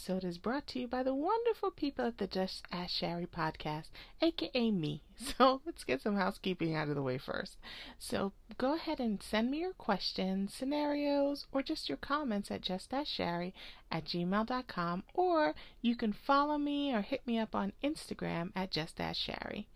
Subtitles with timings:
[0.00, 3.88] episode is brought to you by the wonderful people at the Just Ask Sherry podcast,
[4.22, 5.02] aka me.
[5.36, 7.58] So let's get some housekeeping out of the way first.
[7.98, 13.52] So go ahead and send me your questions, scenarios, or just your comments at justaskshary
[13.92, 19.66] at gmail.com, or you can follow me or hit me up on Instagram at justaskshary.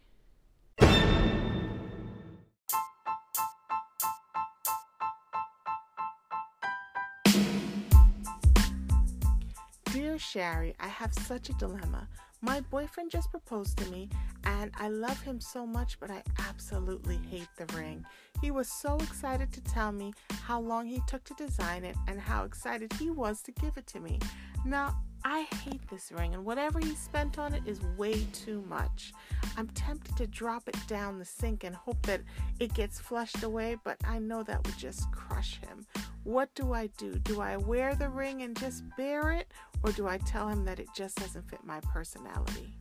[10.15, 12.07] Dear Sherry, I have such a dilemma.
[12.41, 14.09] My boyfriend just proposed to me,
[14.45, 18.07] and I love him so much, but I absolutely hate the ring.
[18.41, 22.21] He was so excited to tell me how long he took to design it and
[22.21, 24.21] how excited he was to give it to me.
[24.65, 29.13] Now, I hate this ring, and whatever he spent on it is way too much.
[29.57, 32.21] I'm tempted to drop it down the sink and hope that
[32.61, 35.85] it gets flushed away, but I know that would just crush him.
[36.23, 37.19] What do I do?
[37.19, 39.53] Do I wear the ring and just bear it,
[39.85, 42.75] or do I tell him that it just doesn't fit my personality?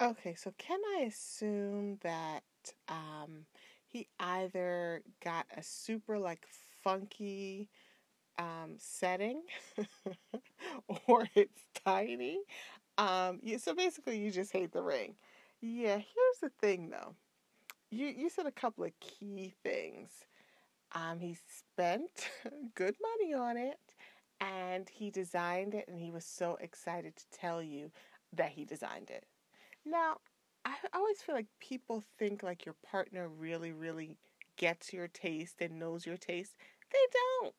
[0.00, 2.42] Okay, so can I assume that
[2.88, 3.46] um,
[3.86, 6.44] he either got a super like
[6.82, 7.68] funky
[8.36, 9.42] um, setting
[11.06, 12.40] or it's tiny?
[12.96, 15.14] Um, yeah, so basically, you just hate the ring.
[15.60, 17.14] Yeah, here's the thing though.
[17.90, 20.10] You you said a couple of key things.
[20.94, 22.30] Um, he spent
[22.74, 23.78] good money on it
[24.40, 27.90] and he designed it and he was so excited to tell you
[28.32, 29.26] that he designed it.
[29.84, 30.18] Now,
[30.64, 34.16] I always feel like people think like your partner really, really
[34.56, 36.54] gets your taste and knows your taste.
[36.92, 36.98] They
[37.42, 37.54] don't.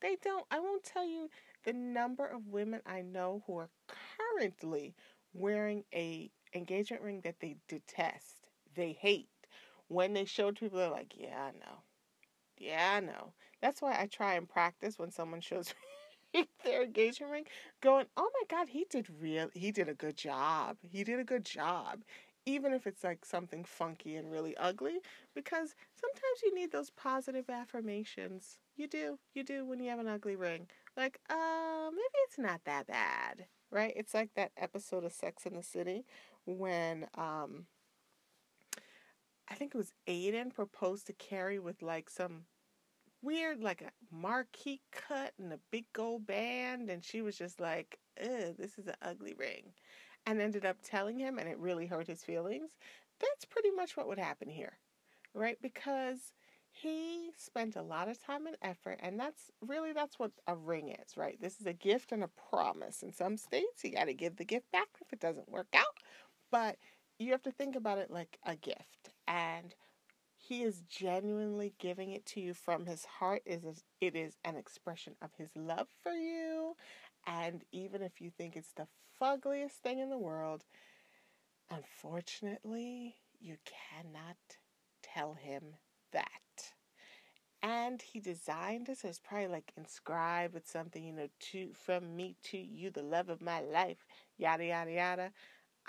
[0.00, 0.46] They don't.
[0.50, 1.30] I won't tell you
[1.64, 3.70] the number of women I know who are
[4.16, 4.94] currently
[5.32, 9.28] wearing a engagement ring that they detest, they hate.
[9.88, 11.82] When they show to people, they're like, "Yeah, I know.
[12.58, 15.74] Yeah, I know." That's why I try and practice when someone shows
[16.34, 17.44] me their engagement ring,
[17.80, 19.50] going, "Oh my God, he did real.
[19.54, 20.76] He did a good job.
[20.82, 22.02] He did a good job."
[22.46, 25.00] Even if it's like something funky and really ugly,
[25.34, 28.58] because sometimes you need those positive affirmations.
[28.76, 30.66] You do, you do when you have an ugly ring.
[30.96, 33.92] Like, uh, maybe it's not that bad, right?
[33.96, 36.06] It's like that episode of Sex in the City
[36.46, 37.66] when um,
[39.50, 42.44] I think it was Aidan proposed to Carrie with like some
[43.22, 47.98] weird, like a marquee cut and a big gold band, and she was just like,
[48.20, 49.72] "Ugh, this is an ugly ring,"
[50.26, 52.70] and ended up telling him, and it really hurt his feelings.
[53.20, 54.78] That's pretty much what would happen here,
[55.34, 55.58] right?
[55.62, 56.32] Because
[56.70, 60.90] he spent a lot of time and effort, and that's really that's what a ring
[60.90, 61.40] is, right?
[61.40, 63.02] This is a gift and a promise.
[63.02, 65.96] In some states, you got to give the gift back if it doesn't work out,
[66.50, 66.76] but
[67.18, 68.97] you have to think about it like a gift
[69.28, 69.74] and
[70.36, 73.42] he is genuinely giving it to you from his heart.
[73.44, 76.74] It is it is an expression of his love for you.
[77.26, 78.88] And even if you think it's the
[79.20, 80.64] fuggliest thing in the world
[81.70, 84.36] unfortunately you cannot
[85.02, 85.62] tell him
[86.12, 86.28] that.
[87.62, 92.16] And he designed it so it's probably like inscribed with something you know to from
[92.16, 94.06] me to you the love of my life
[94.38, 95.32] yada yada yada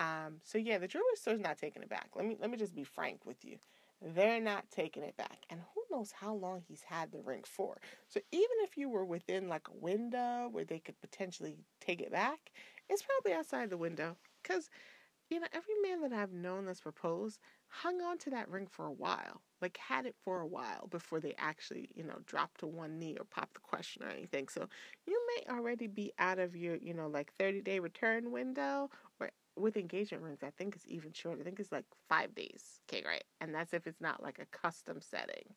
[0.00, 2.08] um, so yeah, the jewelry store's not taking it back.
[2.16, 3.58] Let me let me just be frank with you.
[4.02, 5.44] They're not taking it back.
[5.50, 7.78] And who knows how long he's had the ring for.
[8.08, 12.10] So even if you were within like a window where they could potentially take it
[12.10, 12.50] back,
[12.88, 14.16] it's probably outside the window.
[14.42, 14.70] Because,
[15.28, 18.86] you know, every man that I've known that's proposed hung on to that ring for
[18.86, 19.42] a while.
[19.60, 23.16] Like had it for a while before they actually, you know, dropped to one knee
[23.18, 24.48] or popped the question or anything.
[24.48, 24.66] So
[25.06, 28.88] you may already be out of your, you know, like 30 day return window
[29.20, 29.30] or
[29.60, 31.40] with engagement rings, I think it's even shorter.
[31.40, 32.80] I think it's like five days.
[32.88, 33.24] Okay, right?
[33.40, 35.54] And that's if it's not like a custom setting.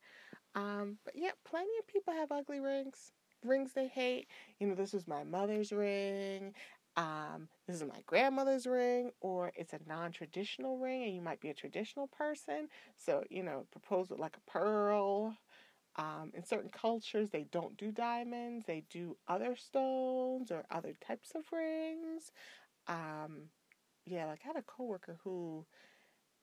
[0.56, 3.12] Um, but yeah, plenty of people have ugly rings,
[3.44, 4.28] rings they hate.
[4.60, 6.54] You know, this was my mother's ring.
[6.96, 11.40] Um, this is my grandmother's ring, or it's a non traditional ring, and you might
[11.40, 12.68] be a traditional person.
[12.96, 15.36] So, you know, propose with like a pearl.
[15.96, 21.34] Um, in certain cultures, they don't do diamonds, they do other stones or other types
[21.36, 22.32] of rings.
[22.88, 23.50] Um,
[24.06, 25.66] yeah, like I had a coworker who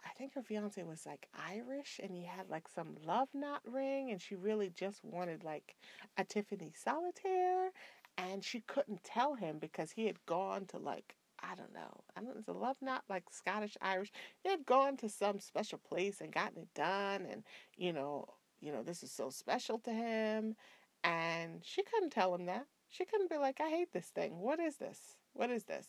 [0.05, 4.11] I think her fiance was like Irish and he had like some love knot ring
[4.11, 5.77] and she really just wanted like
[6.17, 7.71] a Tiffany solitaire
[8.17, 12.03] and she couldn't tell him because he had gone to like I don't know.
[12.17, 14.13] I don't know, it's a love knot like Scottish Irish.
[14.43, 17.45] He had gone to some special place and gotten it done and
[17.77, 18.27] you know,
[18.61, 20.57] you know, this is so special to him
[21.05, 22.67] and she couldn't tell him that.
[22.89, 24.41] She couldn't be like, I hate this thing.
[24.41, 25.17] What is this?
[25.35, 25.87] What is this?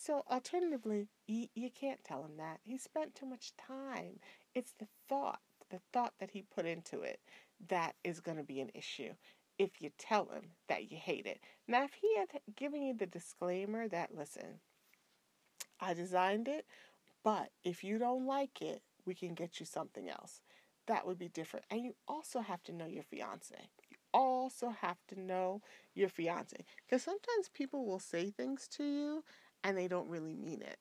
[0.00, 2.60] So, alternatively, you, you can't tell him that.
[2.64, 4.18] He spent too much time.
[4.54, 7.20] It's the thought, the thought that he put into it
[7.68, 9.12] that is going to be an issue.
[9.58, 11.40] if you tell him that you hate it.
[11.68, 14.60] Now, if he had given you the disclaimer that, listen,
[15.80, 16.66] I designed it,
[17.24, 20.40] but if you don't like it, we can get you something else.
[20.86, 21.66] That would be different.
[21.70, 23.54] And you also have to know your fiance.
[23.90, 25.62] You also have to know
[25.94, 26.64] your fiance.
[26.86, 29.24] Because sometimes people will say things to you
[29.64, 30.78] and they don't really mean it.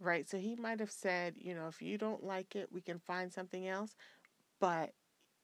[0.00, 0.28] Right?
[0.28, 3.32] So he might have said, you know, if you don't like it, we can find
[3.32, 3.96] something else.
[4.60, 4.92] But,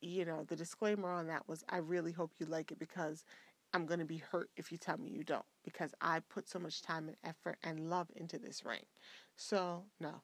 [0.01, 3.25] you know, the disclaimer on that was, I really hope you like it because
[3.73, 6.61] I'm going to be hurt if you tell me you don't because I put so
[6.61, 8.85] much time and effort and love into this ring.
[9.35, 10.23] So, no,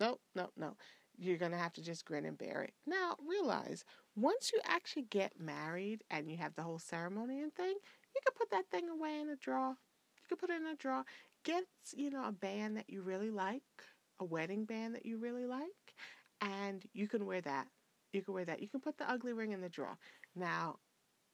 [0.00, 0.76] no, no, no.
[1.18, 2.72] You're going to have to just grin and bear it.
[2.86, 3.84] Now, realize
[4.16, 7.74] once you actually get married and you have the whole ceremony and thing,
[8.14, 9.76] you can put that thing away in a drawer.
[10.16, 11.04] You can put it in a drawer.
[11.48, 11.64] Get,
[11.96, 13.62] you know, a band that you really like,
[14.20, 15.94] a wedding band that you really like,
[16.42, 17.68] and you can wear that.
[18.12, 18.60] You can wear that.
[18.60, 19.96] You can put the ugly ring in the drawer.
[20.36, 20.76] Now,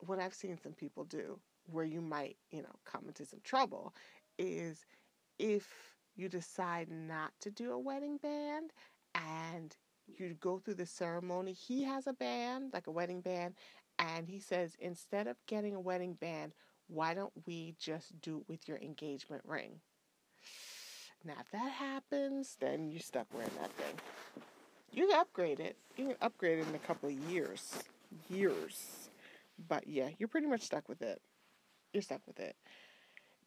[0.06, 3.92] what I've seen some people do where you might, you know, come into some trouble
[4.38, 4.86] is
[5.40, 8.72] if you decide not to do a wedding band
[9.16, 9.74] and
[10.06, 13.54] you go through the ceremony, he has a band, like a wedding band,
[13.98, 16.52] and he says, instead of getting a wedding band,
[16.86, 19.80] why don't we just do it with your engagement ring?
[21.24, 23.94] Now, if that happens, then you're stuck wearing that thing.
[24.92, 25.76] You can upgrade it.
[25.96, 27.82] You can upgrade it in a couple of years.
[28.28, 29.08] Years.
[29.68, 31.20] But yeah, you're pretty much stuck with it.
[31.92, 32.56] You're stuck with it.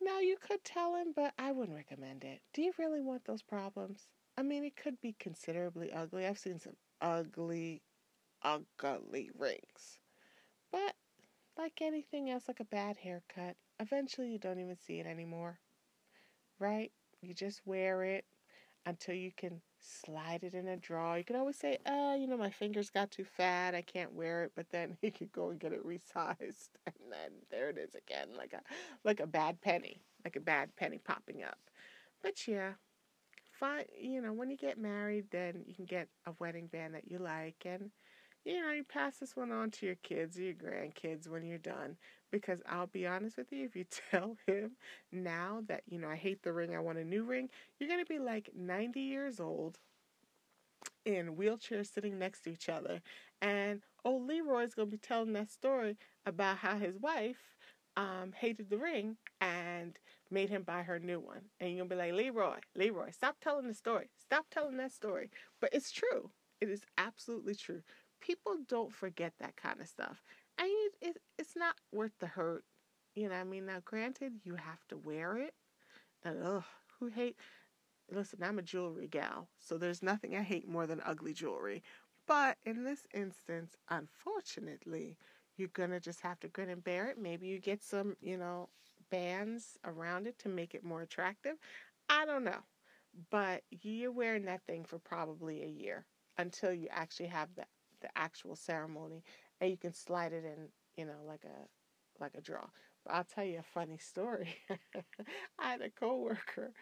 [0.02, 2.42] Now, you could tell him, but I wouldn't recommend it.
[2.54, 4.08] Do you really want those problems?
[4.38, 6.26] I mean, it could be considerably ugly.
[6.26, 7.82] I've seen some ugly,
[8.44, 10.00] ugly rings.
[10.72, 10.96] But,
[11.58, 15.60] like anything else, like a bad haircut, eventually you don't even see it anymore.
[16.60, 16.92] Right?
[17.22, 18.26] You just wear it
[18.86, 21.18] until you can slide it in a drawer.
[21.18, 24.44] You can always say, uh, you know, my fingers got too fat, I can't wear
[24.46, 27.96] it, but then you could go and get it resized and then there it is
[27.96, 28.62] again, like a
[29.04, 31.60] like a bad penny, like a bad penny popping up.
[32.24, 32.74] But yeah,
[33.60, 37.10] fine you know, when you get married then you can get a wedding band that
[37.10, 37.92] you like and
[38.48, 41.58] you know, you pass this one on to your kids or your grandkids when you're
[41.58, 41.98] done.
[42.32, 44.72] Because I'll be honest with you, if you tell him
[45.12, 48.04] now that, you know, I hate the ring, I want a new ring, you're going
[48.04, 49.80] to be like 90 years old
[51.06, 53.02] in wheelchairs sitting next to each other.
[53.42, 57.58] And old Leroy's going to be telling that story about how his wife
[57.98, 59.98] um, hated the ring and
[60.32, 61.42] made him buy her a new one.
[61.60, 64.10] And you're going to be like, Leroy, Leroy, stop telling the story.
[64.18, 65.30] Stop telling that story.
[65.60, 66.32] But it's true.
[66.62, 67.82] It is absolutely true
[68.28, 70.22] people don't forget that kind of stuff.
[70.60, 70.70] And
[71.02, 72.66] it, it's not worth the hurt.
[73.16, 73.66] You know I mean?
[73.66, 75.54] Now, granted, you have to wear it.
[76.24, 76.64] And, ugh,
[77.00, 77.38] who hate...
[78.10, 81.84] Listen, I'm a jewelry gal, so there's nothing I hate more than ugly jewelry.
[82.26, 85.18] But in this instance, unfortunately,
[85.58, 87.18] you're going to just have to grin and bear it.
[87.18, 88.70] Maybe you get some, you know,
[89.12, 91.58] bands around it to make it more attractive.
[92.10, 92.62] I don't know.
[93.30, 96.06] But you're wearing that thing for probably a year
[96.38, 97.66] until you actually have the
[98.02, 99.24] the actual ceremony,
[99.60, 102.66] and you can slide it in, you know, like a like a draw.
[103.06, 104.56] But I'll tell you a funny story.
[105.60, 106.74] I had a coworker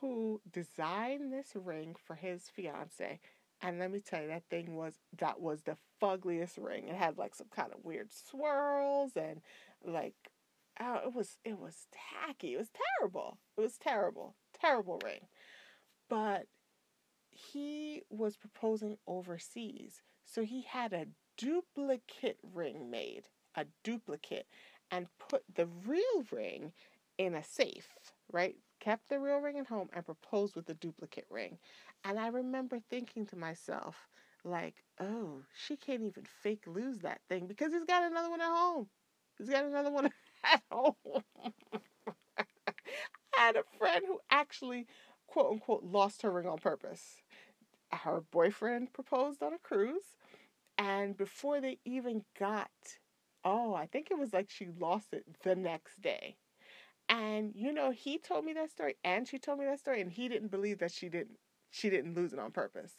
[0.00, 3.20] who designed this ring for his fiance.
[3.62, 6.88] And let me tell you, that thing was that was the fuggliest ring.
[6.88, 9.40] It had like some kind of weird swirls and
[9.84, 10.14] like
[10.80, 12.54] oh, it was it was tacky.
[12.54, 12.70] It was
[13.00, 13.38] terrible.
[13.56, 14.36] It was terrible.
[14.60, 15.28] Terrible ring.
[16.08, 16.46] But
[17.30, 20.02] he was proposing overseas.
[20.26, 21.06] So he had a
[21.38, 24.46] duplicate ring made, a duplicate,
[24.90, 26.74] and put the real ring
[27.18, 27.96] in a safe,
[28.32, 28.56] right?
[28.80, 31.58] Kept the real ring at home and proposed with the duplicate ring.
[32.04, 34.08] And I remember thinking to myself,
[34.44, 38.48] like, oh, she can't even fake lose that thing because he's got another one at
[38.48, 38.88] home.
[39.38, 40.10] He's got another one
[40.44, 40.94] at home.
[43.36, 44.86] I had a friend who actually,
[45.26, 47.20] quote unquote, lost her ring on purpose.
[47.92, 50.16] Her boyfriend proposed on a cruise
[50.78, 52.70] and before they even got,
[53.44, 56.36] oh, I think it was like she lost it the next day.
[57.08, 60.10] And you know, he told me that story and she told me that story and
[60.12, 61.38] he didn't believe that she didn't
[61.70, 62.94] she didn't lose it on purpose.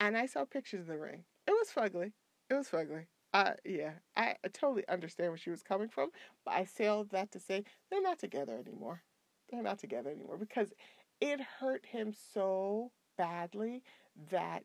[0.00, 1.24] And I saw pictures of the ring.
[1.46, 2.12] It was fugly.
[2.50, 3.06] It was fugly.
[3.32, 6.10] Uh yeah, I, I totally understand where she was coming from,
[6.44, 9.02] but I say all that to say they're not together anymore.
[9.50, 10.72] They're not together anymore because
[11.20, 13.82] it hurt him so badly
[14.30, 14.64] that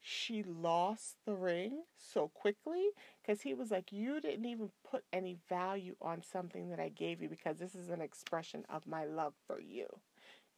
[0.00, 2.90] she lost the ring so quickly
[3.22, 7.20] because he was like, You didn't even put any value on something that I gave
[7.22, 9.86] you because this is an expression of my love for you.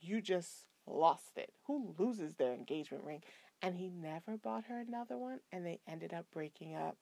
[0.00, 1.52] You just lost it.
[1.66, 3.22] Who loses their engagement ring?
[3.62, 6.96] And he never bought her another one, and they ended up breaking up.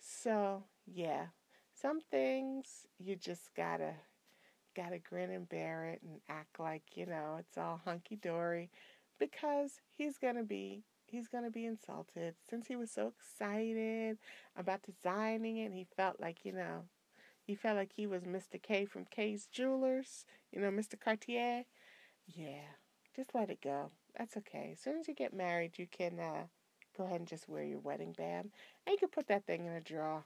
[0.00, 1.26] So, yeah.
[1.74, 3.94] some things you just gotta
[4.76, 8.70] gotta grin and bear it and act like you know it's all hunky dory
[9.30, 14.18] because he's gonna be he's gonna be insulted since he was so excited
[14.56, 16.84] about designing it he felt like you know
[17.44, 18.62] he felt like he was Mr.
[18.62, 20.98] K from Kay's Jewelers, you know, Mr.
[20.98, 21.64] Cartier.
[22.26, 22.76] Yeah,
[23.16, 23.90] just let it go.
[24.16, 24.70] That's okay.
[24.72, 26.44] As soon as you get married, you can uh,
[26.96, 28.52] go ahead and just wear your wedding band.
[28.86, 30.24] And you can put that thing in a drawer.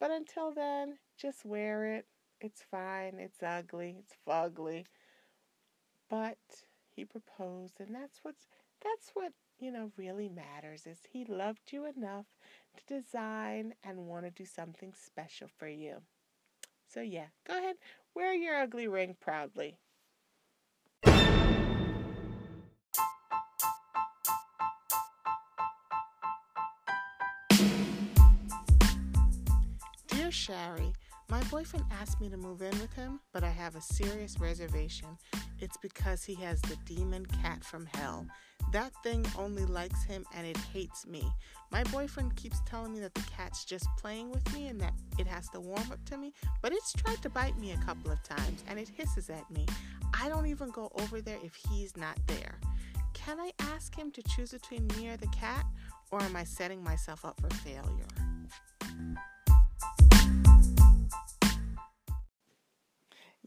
[0.00, 2.06] But until then, just wear it.
[2.40, 3.18] It's fine.
[3.18, 3.96] It's ugly.
[4.00, 4.86] It's fugly.
[6.08, 6.38] But
[6.94, 8.46] he proposed, and that's what's
[8.82, 10.86] that's what you know really matters.
[10.86, 12.26] Is he loved you enough
[12.76, 15.96] to design and want to do something special for you.
[16.92, 17.76] So yeah, go ahead,
[18.14, 19.78] wear your ugly ring proudly.
[30.08, 30.92] Dear Shari,
[31.30, 35.08] my boyfriend asked me to move in with him, but I have a serious reservation.
[35.60, 38.26] It's because he has the demon cat from hell.
[38.72, 41.22] That thing only likes him and it hates me.
[41.70, 45.26] My boyfriend keeps telling me that the cat's just playing with me and that it
[45.28, 46.32] has to warm up to me,
[46.62, 49.66] but it's tried to bite me a couple of times and it hisses at me.
[50.20, 52.58] I don't even go over there if he's not there.
[53.14, 55.64] Can I ask him to choose between me or the cat,
[56.10, 58.19] or am I setting myself up for failure?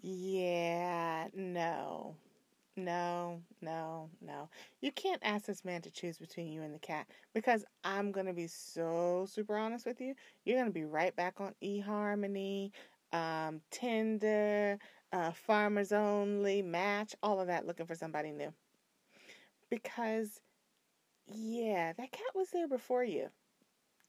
[0.03, 2.15] Yeah, no.
[2.75, 4.49] No, no, no.
[4.81, 8.25] You can't ask this man to choose between you and the cat because I'm going
[8.25, 10.15] to be so super honest with you.
[10.45, 12.71] You're going to be right back on eHarmony,
[13.13, 14.79] um, Tinder,
[15.13, 18.53] uh, Farmers Only, Match, all of that looking for somebody new.
[19.69, 20.41] Because,
[21.27, 23.29] yeah, that cat was there before you.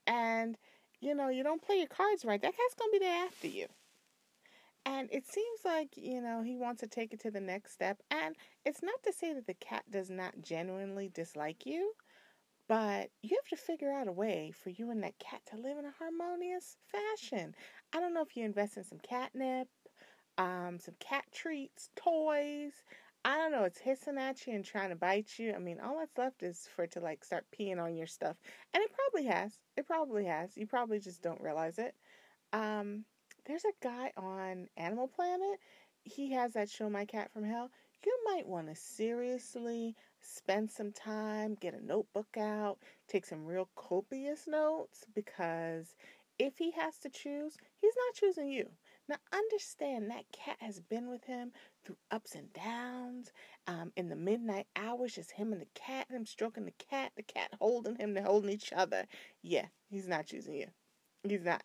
[0.07, 0.57] And,
[1.01, 2.41] you know, you don't play your cards right.
[2.41, 3.67] That cat's going to be there after you.
[4.85, 7.97] And it seems like, you know, he wants to take it to the next step.
[8.11, 11.93] And it's not to say that the cat does not genuinely dislike you,
[12.67, 15.77] but you have to figure out a way for you and that cat to live
[15.77, 17.55] in a harmonious fashion.
[17.93, 19.67] I don't know if you invest in some catnip,
[20.37, 22.73] um, some cat treats, toys.
[23.23, 25.53] I don't know, it's hissing at you and trying to bite you.
[25.55, 28.37] I mean, all that's left is for it to like start peeing on your stuff.
[28.71, 29.57] And it probably has.
[29.75, 30.55] It probably has.
[30.55, 31.95] You probably just don't realize it.
[32.53, 33.05] Um,
[33.45, 35.59] there's a guy on Animal Planet.
[36.03, 37.69] He has that show, My Cat from Hell.
[38.05, 43.69] You might want to seriously spend some time, get a notebook out, take some real
[43.75, 45.95] copious notes because
[46.37, 48.69] if he has to choose, he's not choosing you.
[49.07, 51.51] Now, understand that cat has been with him
[51.85, 53.31] through ups and downs.
[53.67, 57.23] Um, in the midnight hours, just him and the cat, him stroking the cat, the
[57.23, 59.05] cat holding him, they're holding each other.
[59.43, 60.67] Yeah, he's not choosing you.
[61.23, 61.63] He's not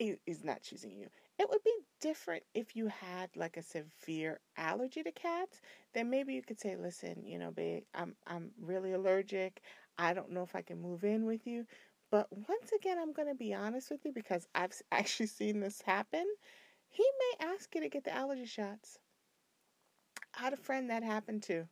[0.00, 1.08] is not choosing you.
[1.38, 5.60] It would be different if you had like a severe allergy to cats.
[5.92, 9.62] Then maybe you could say, "Listen, you know, babe, I'm I'm really allergic.
[9.98, 11.66] I don't know if I can move in with you."
[12.10, 15.82] But once again, I'm going to be honest with you because I've actually seen this
[15.82, 16.26] happen.
[16.88, 18.98] He may ask you to get the allergy shots.
[20.36, 21.68] I had a friend that happened to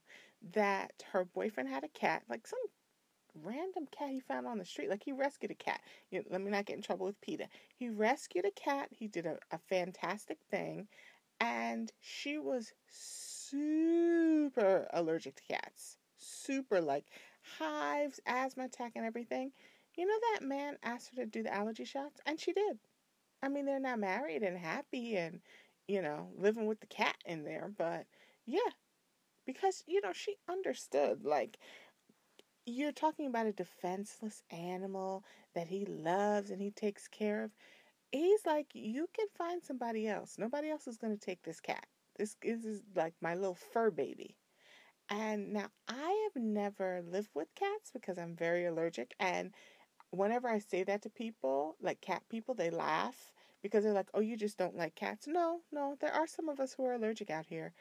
[0.53, 2.61] that her boyfriend had a cat, like some
[3.43, 4.91] random cat he found on the street.
[4.91, 5.81] Like he rescued a cat.
[6.11, 7.49] You know, let me not get in trouble with PETA.
[7.75, 8.89] He rescued a cat.
[8.91, 10.89] He did a, a fantastic thing.
[11.41, 15.99] And she was super allergic to cats.
[16.17, 17.07] Super like
[17.59, 19.53] hives, asthma attack, and everything.
[19.97, 22.79] You know that man asked her to do the allergy shots, and she did.
[23.43, 25.41] I mean, they're not married and happy and,
[25.87, 28.07] you know, living with the cat in there, but
[28.47, 28.73] yeah,
[29.47, 31.25] because, you know, she understood.
[31.25, 31.59] Like,
[32.69, 37.51] you're talking about a defenseless animal that he loves and he takes care of.
[38.13, 40.37] He's like, you can find somebody else.
[40.39, 41.87] Nobody else is going to take this cat.
[42.17, 44.37] This is like my little fur baby.
[45.11, 49.15] And now I have never lived with cats because I'm very allergic.
[49.19, 49.55] And
[50.11, 53.33] whenever I say that to people, like cat people, they laugh
[53.63, 55.27] because they're like, oh, you just don't like cats.
[55.27, 57.73] No, no, there are some of us who are allergic out here.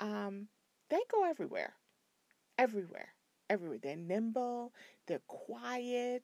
[0.00, 0.48] Um,
[0.90, 1.74] they go everywhere.
[2.58, 3.13] Everywhere
[3.50, 3.78] everywhere.
[3.82, 4.72] They're nimble,
[5.06, 6.22] they're quiet.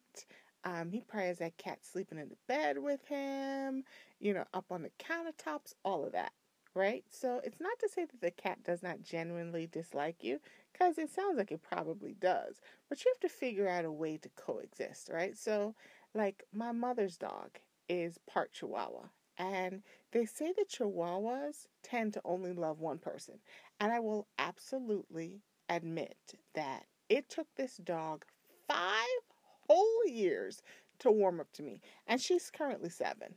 [0.64, 3.84] Um, he probably has that cat sleeping in the bed with him,
[4.18, 6.32] you know, up on the countertops, all of that,
[6.74, 7.02] right?
[7.08, 10.38] So it's not to say that the cat does not genuinely dislike you,
[10.72, 12.60] because it sounds like it probably does,
[12.90, 15.36] but you have to figure out a way to coexist, right?
[15.36, 15.74] So,
[16.14, 17.50] like, my mother's dog
[17.88, 19.08] is part Chihuahua,
[19.38, 23.38] and they say that Chihuahuas tend to only love one person,
[23.80, 26.18] and I will absolutely admit
[26.54, 28.24] that it took this dog
[28.68, 29.24] five
[29.68, 30.62] whole years
[31.00, 33.36] to warm up to me, and she's currently seven.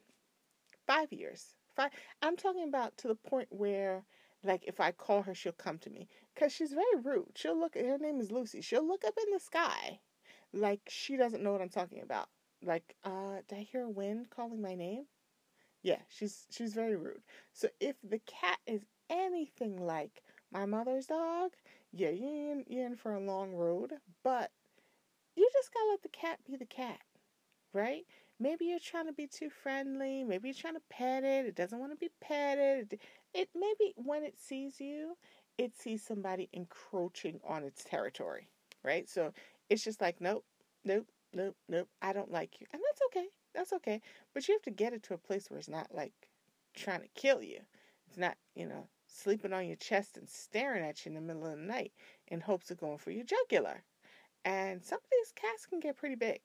[0.88, 1.56] five years.
[1.76, 1.92] Five.
[2.22, 4.06] I'm talking about to the point where,
[4.44, 7.32] like, if I call her, she'll come to me because she's very rude.
[7.38, 7.76] She'll look.
[7.76, 8.62] Her name is Lucy.
[8.62, 10.00] She'll look up in the sky,
[10.54, 12.30] like she doesn't know what I'm talking about.
[12.64, 15.06] Like, uh, did I hear a wind calling my name?
[15.84, 17.24] Yeah, she's she's very rude.
[17.54, 21.54] So if the cat is anything like my mother's dog,
[21.94, 23.94] yeah, you're in, you're in for a long road.
[24.24, 24.52] But
[25.36, 27.00] you just gotta let the cat be the cat,
[27.74, 28.04] right?
[28.40, 30.24] Maybe you're trying to be too friendly.
[30.24, 31.46] Maybe you're trying to pet it.
[31.46, 33.00] It doesn't want to be petted.
[33.34, 35.16] It maybe when it sees you,
[35.58, 38.50] it sees somebody encroaching on its territory,
[38.84, 39.08] right?
[39.08, 39.34] So
[39.70, 40.46] it's just like, nope,
[40.84, 41.88] nope, nope, nope.
[42.02, 43.28] I don't like you, and that's okay.
[43.54, 44.02] That's okay.
[44.34, 46.14] But you have to get it to a place where it's not like
[46.76, 47.60] trying to kill you.
[48.08, 51.46] It's not, you know, sleeping on your chest and staring at you in the middle
[51.46, 51.94] of the night
[52.28, 53.84] in hopes of going for your jugular.
[54.46, 56.42] And some of these cats can get pretty big.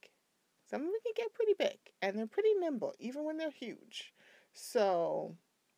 [0.68, 4.12] Some of them can get pretty big and they're pretty nimble even when they're huge.
[4.52, 5.34] So,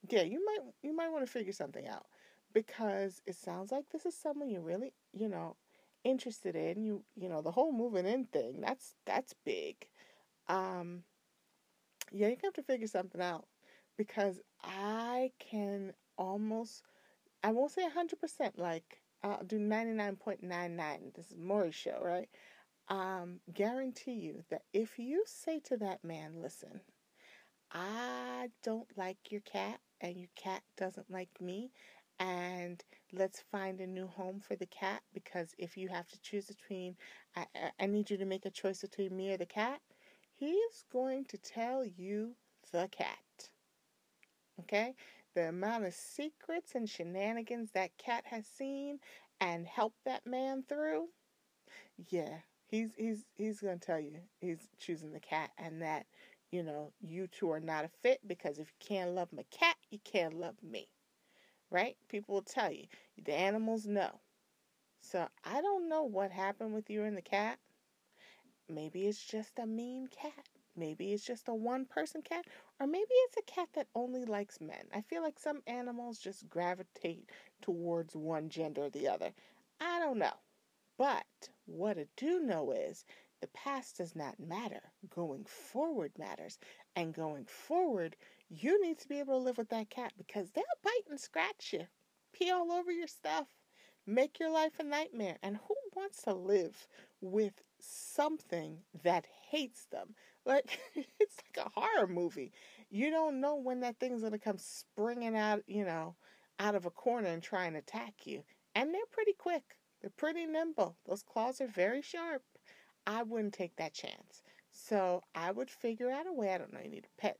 [0.09, 2.07] yeah, you might you might want to figure something out
[2.53, 5.57] because it sounds like this is someone you're really, you know,
[6.03, 6.83] interested in.
[6.83, 9.77] You you know, the whole moving in thing, that's that's big.
[10.49, 11.05] Um
[12.13, 13.47] yeah, you have to figure something out
[13.97, 16.83] because I can almost,
[17.43, 21.15] I won't say 100%, like I'll do 99.99.
[21.15, 22.29] This is Maury's show, right?
[22.89, 26.81] Um, guarantee you that if you say to that man, listen,
[27.73, 31.71] I don't like your cat and your cat doesn't like me,
[32.19, 36.47] and let's find a new home for the cat because if you have to choose
[36.47, 36.97] between,
[37.35, 37.47] I,
[37.79, 39.81] I need you to make a choice between me or the cat,
[40.35, 42.33] he's going to tell you
[42.73, 43.49] the cat.
[44.61, 44.95] Okay?
[45.35, 48.99] The amount of secrets and shenanigans that cat has seen
[49.41, 51.09] and helped that man through.
[52.09, 56.07] Yeah, he's he's he's to tell you he's choosing the cat and that
[56.51, 59.77] you know you two are not a fit because if you can't love my cat,
[59.91, 60.89] you can't love me.
[61.71, 61.97] Right?
[62.09, 62.87] People will tell you.
[63.25, 64.21] The animals know.
[65.01, 67.59] So I don't know what happened with you and the cat.
[68.69, 70.49] Maybe it's just a mean cat.
[70.81, 72.47] Maybe it's just a one person cat.
[72.81, 74.87] Or maybe it's a cat that only likes men.
[74.95, 77.29] I feel like some animals just gravitate
[77.61, 79.33] towards one gender or the other.
[79.79, 80.33] I don't know.
[80.97, 83.05] But what I do know is
[83.43, 84.81] the past does not matter.
[85.15, 86.59] Going forward matters.
[86.97, 88.17] And going forward,
[88.49, 91.75] you need to be able to live with that cat because they'll bite and scratch
[91.75, 91.87] you,
[92.33, 93.49] pee all over your stuff,
[94.07, 95.37] make your life a nightmare.
[95.43, 96.89] And who wants to live
[97.21, 100.15] with something that hates them.
[100.45, 100.79] Like
[101.19, 102.53] it's like a horror movie.
[102.91, 106.15] You don't know when that thing's gonna come springing out, you know,
[106.59, 108.43] out of a corner and try and attack you.
[108.75, 109.77] And they're pretty quick.
[110.01, 110.97] They're pretty nimble.
[111.07, 112.43] Those claws are very sharp.
[113.07, 114.43] I wouldn't take that chance.
[114.73, 116.55] So I would figure out a way.
[116.55, 116.81] I don't know.
[116.83, 117.39] You need a pet,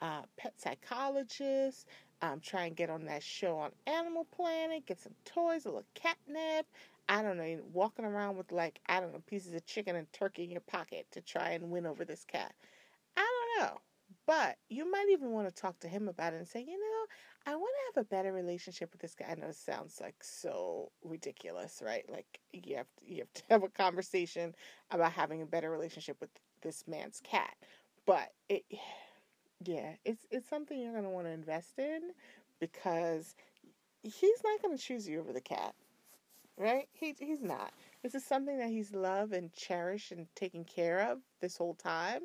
[0.00, 1.86] uh, pet psychologist.
[2.20, 4.86] Um, try and get on that show on Animal Planet.
[4.86, 6.66] Get some toys, a little catnip.
[7.08, 10.44] I don't know, walking around with like, I don't know, pieces of chicken and turkey
[10.44, 12.54] in your pocket to try and win over this cat.
[13.16, 13.26] I
[13.58, 13.78] don't know.
[14.26, 17.06] But you might even want to talk to him about it and say, you know,
[17.52, 19.26] I want to have a better relationship with this guy.
[19.30, 22.04] I know it sounds like so ridiculous, right?
[22.10, 24.54] Like you have to, you have to have a conversation
[24.90, 27.54] about having a better relationship with this man's cat.
[28.06, 28.64] But it
[29.64, 32.10] yeah, it's it's something you're going to want to invest in
[32.60, 33.34] because
[34.02, 35.74] he's not going to choose you over the cat
[36.58, 36.88] right?
[36.92, 37.72] He he's not.
[38.02, 42.22] This is something that he's loved and cherished and taken care of this whole time.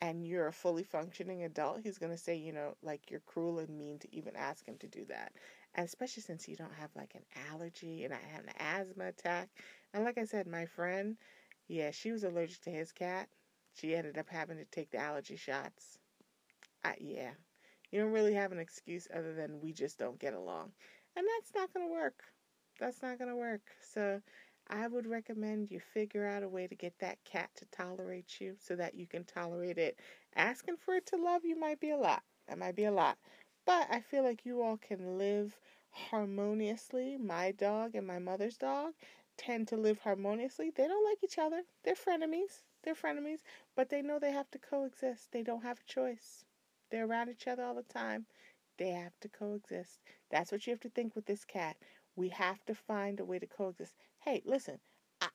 [0.00, 1.80] And you're a fully functioning adult.
[1.82, 4.88] He's gonna say, you know, like you're cruel and mean to even ask him to
[4.88, 5.32] do that.
[5.74, 9.48] And especially since you don't have like an allergy and I had an asthma attack.
[9.94, 11.16] And like I said, my friend,
[11.68, 13.28] yeah, she was allergic to his cat.
[13.74, 15.98] She ended up having to take the allergy shots.
[16.84, 17.30] I, yeah,
[17.90, 20.72] you don't really have an excuse other than we just don't get along.
[21.16, 22.24] And that's not going to work
[22.82, 23.60] that's not going to work.
[23.80, 24.20] So
[24.68, 28.56] I would recommend you figure out a way to get that cat to tolerate you
[28.58, 29.98] so that you can tolerate it.
[30.34, 32.22] Asking for it to love you might be a lot.
[32.48, 33.18] That might be a lot.
[33.64, 35.56] But I feel like you all can live
[35.90, 37.16] harmoniously.
[37.16, 38.94] My dog and my mother's dog
[39.36, 40.70] tend to live harmoniously.
[40.74, 41.62] They don't like each other.
[41.84, 42.64] They're frenemies.
[42.82, 43.42] They're frenemies,
[43.76, 45.30] but they know they have to coexist.
[45.30, 46.44] They don't have a choice.
[46.90, 48.26] They're around each other all the time.
[48.78, 50.00] They have to coexist.
[50.30, 51.76] That's what you have to think with this cat.
[52.16, 53.94] We have to find a way to coexist.
[54.18, 54.78] Hey, listen,
[55.20, 55.28] I,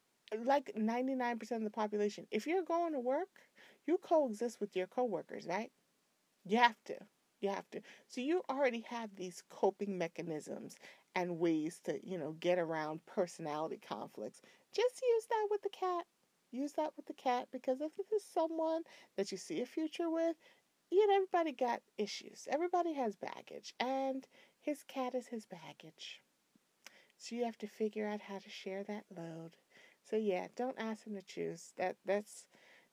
[0.44, 3.30] like 99% of the population, if you're going to work,
[3.86, 5.72] you coexist with your coworkers, right?
[6.46, 6.98] You have to.
[7.42, 7.82] You have to.
[8.08, 10.76] So you already have these coping mechanisms
[11.16, 14.42] and ways to, you know, get around personality conflicts.
[14.74, 16.06] Just use that with the cat.
[16.52, 18.82] Use that with the cat because if this is someone
[19.18, 20.36] that you see a future with,
[20.92, 22.48] you know, everybody got issues.
[22.50, 24.26] Everybody has baggage, and
[24.60, 26.22] his cat is his baggage.
[27.18, 29.58] So you have to figure out how to share that load.
[30.04, 31.74] So yeah, don't ask him to choose.
[31.78, 32.46] That that's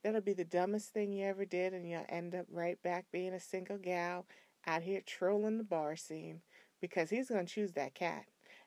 [0.03, 3.33] that'll be the dumbest thing you ever did, and you'll end up right back being
[3.33, 4.27] a single gal
[4.67, 6.41] out here trolling the bar scene
[6.81, 8.25] because he's gonna choose that cat.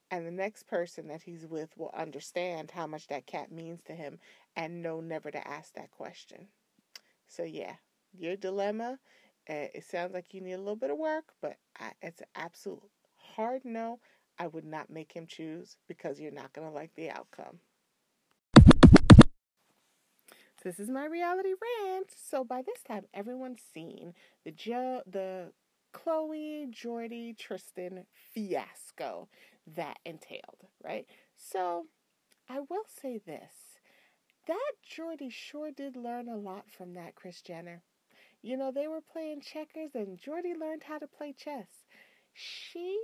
[0.09, 3.93] And the next person that he's with will understand how much that cat means to
[3.93, 4.19] him
[4.55, 6.47] and know never to ask that question.
[7.27, 7.75] So, yeah,
[8.19, 8.99] your dilemma,
[9.49, 12.27] uh, it sounds like you need a little bit of work, but I, it's an
[12.35, 12.81] absolute
[13.15, 13.99] hard no.
[14.39, 17.59] I would not make him choose because you're not going to like the outcome.
[20.63, 21.53] This is my reality
[21.85, 22.11] rant.
[22.15, 25.53] So by this time, everyone's seen the jo- the
[25.93, 29.29] Khloé, Jordy, Tristan fiasco
[29.75, 31.05] that entailed, right?
[31.35, 31.85] So
[32.49, 33.53] I will say this
[34.47, 37.83] that Jordy sure did learn a lot from that Kris Jenner.
[38.41, 41.67] You know, they were playing checkers and Jordy learned how to play chess.
[42.33, 42.99] She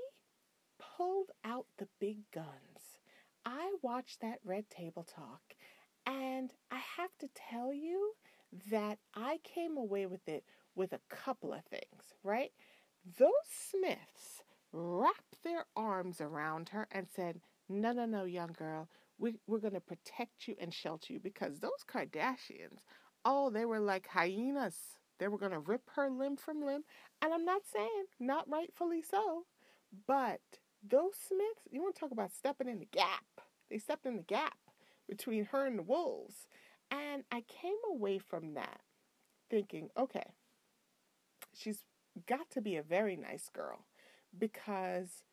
[0.79, 2.99] pulled out the big guns.
[3.45, 5.41] I watched that Red Table Talk
[6.05, 8.13] and I have to tell you
[8.71, 10.43] that I came away with it
[10.75, 12.51] with a couple of things, right?
[13.17, 13.31] Those
[13.71, 19.59] Smiths wrapped their arms around her and said, No, no, no, young girl, we, we're
[19.59, 22.79] going to protect you and shelter you because those Kardashians,
[23.25, 24.77] oh, they were like hyenas.
[25.23, 26.83] They were going to rip her limb from limb.
[27.21, 29.45] And I'm not saying not rightfully so,
[30.05, 30.41] but
[30.85, 33.23] those Smiths, you want to talk about stepping in the gap.
[33.69, 34.57] They stepped in the gap
[35.07, 36.47] between her and the wolves.
[36.91, 38.81] And I came away from that
[39.49, 40.33] thinking, okay,
[41.55, 41.85] she's
[42.27, 43.85] got to be a very nice girl
[44.37, 45.23] because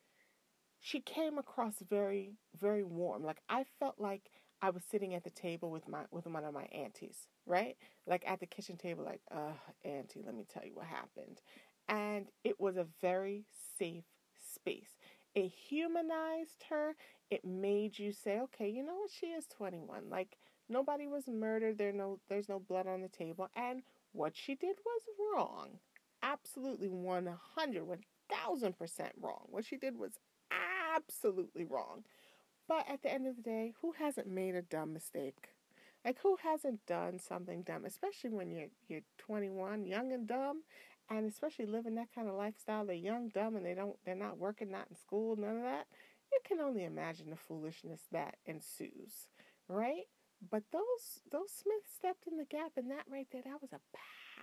[0.79, 3.25] she came across very, very warm.
[3.25, 4.31] Like I felt like
[4.63, 7.77] I was sitting at the table with my with one of my aunties, right?
[8.07, 9.53] Like at the kitchen table, like, uh,
[9.85, 11.41] auntie, let me tell you what happened.
[11.89, 13.45] And it was a very
[13.79, 14.05] safe
[14.55, 14.97] space.
[15.35, 16.97] It humanized her.
[17.31, 19.11] It made you say, okay, you know what?
[19.11, 20.11] She is 21.
[20.11, 20.37] Like
[20.69, 21.79] nobody was murdered.
[21.79, 23.49] There no there's no blood on the table.
[23.57, 25.03] And what she did was
[25.35, 25.79] wrong
[26.23, 29.47] absolutely 100, 1000% wrong.
[29.51, 30.13] What she did was
[30.95, 32.05] absolutely wrong.
[32.71, 35.49] But at the end of the day, who hasn't made a dumb mistake?
[36.05, 40.63] Like who hasn't done something dumb, especially when you're you're 21, young and dumb,
[41.11, 42.87] and especially living that kind of lifestyle.
[42.87, 45.89] They're young, dumb, and they don't they're not working, not in school, none of that.
[46.33, 49.27] You can only imagine the foolishness that ensues,
[49.67, 50.05] right?
[50.49, 53.81] But those those Smiths stepped in the gap, and that right there, that was a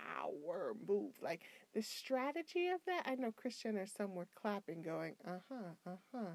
[0.04, 1.14] power move.
[1.22, 5.96] Like the strategy of that, I know Kris Jenner somewhere clapping, going, uh huh, uh
[6.14, 6.34] huh.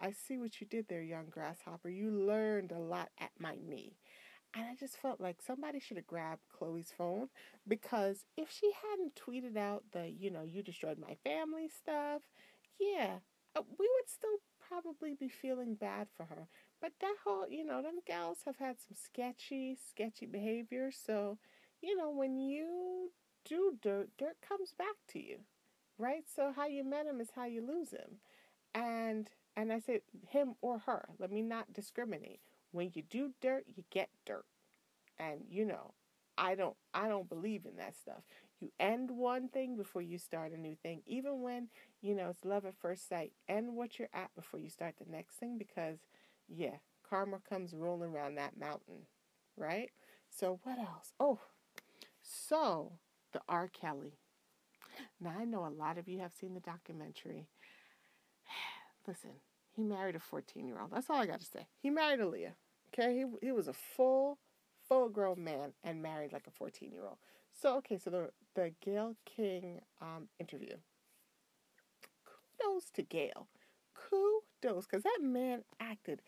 [0.00, 1.88] I see what you did there, young grasshopper.
[1.88, 3.96] You learned a lot at my knee.
[4.54, 7.28] And I just felt like somebody should have grabbed Khloé's phone
[7.66, 12.22] because if she hadn't tweeted out the, you know, you destroyed my family stuff,
[12.78, 13.18] yeah,
[13.56, 16.48] uh, we would still probably be feeling bad for her.
[16.80, 20.90] But that whole, you know, them gals have had some sketchy, sketchy behavior.
[20.90, 21.38] So,
[21.80, 23.10] you know, when you
[23.44, 25.38] do dirt, dirt comes back to you,
[25.98, 26.24] right?
[26.34, 28.18] So how you met him is how you lose him,
[28.74, 31.08] and and I said him or her.
[31.18, 32.40] Let me not discriminate.
[32.72, 34.46] When you do dirt, you get dirt,
[35.18, 35.94] and you know,
[36.38, 38.22] I don't I don't believe in that stuff.
[38.60, 41.68] You end one thing before you start a new thing, even when
[42.00, 43.32] you know it's love at first sight.
[43.48, 45.98] End what you're at before you start the next thing, because
[46.48, 46.76] yeah,
[47.08, 49.06] karma comes rolling around that mountain,
[49.56, 49.90] right?
[50.30, 51.12] So what else?
[51.20, 51.40] Oh,
[52.22, 52.92] so,
[53.32, 53.68] the R.
[53.68, 54.18] Kelly.
[55.20, 57.48] Now, I know a lot of you have seen the documentary.
[59.06, 59.30] Listen,
[59.74, 60.90] he married a 14 year old.
[60.92, 61.66] That's all I got to say.
[61.80, 62.52] He married Aaliyah.
[62.92, 63.16] Okay?
[63.16, 64.38] He, he was a full,
[64.88, 67.18] full grown man and married like a 14 year old.
[67.52, 70.76] So, okay, so the, the Gayle King um, interview.
[72.24, 73.48] Kudos to Gayle.
[73.94, 76.22] Kudos, because that man acted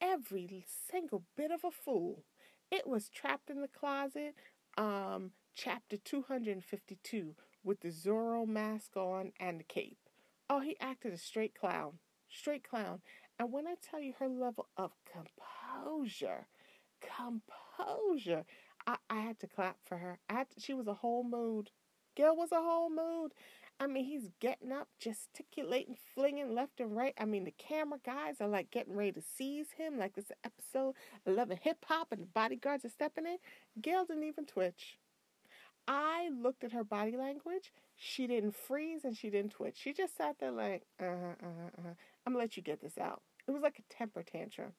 [0.00, 2.24] every single bit of a fool.
[2.70, 4.34] It was trapped in the closet,
[4.76, 7.34] um, chapter 252
[7.64, 9.98] with the Zorro mask on and the cape.
[10.48, 11.98] Oh, he acted a straight clown.
[12.38, 13.00] Straight clown.
[13.38, 16.46] And when I tell you her level of composure,
[17.00, 18.44] composure,
[18.86, 20.18] I, I had to clap for her.
[20.28, 21.70] I to, she was a whole mood.
[22.14, 23.32] Gayle was a whole mood.
[23.78, 27.12] I mean, he's getting up, gesticulating, flinging left and right.
[27.18, 30.94] I mean, the camera guys are like getting ready to seize him, like this episode
[31.26, 33.36] 11 hip hop, and the bodyguards are stepping in.
[33.82, 34.98] Gayle didn't even twitch.
[35.86, 37.72] I looked at her body language.
[37.96, 39.76] She didn't freeze and she didn't twitch.
[39.78, 41.94] She just sat there like, uh huh, uh huh, uh huh.
[42.26, 43.22] I'm gonna let you get this out.
[43.46, 44.72] It was like a temper tantrum.